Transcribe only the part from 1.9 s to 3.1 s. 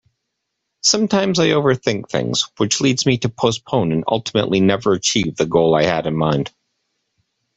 things which leads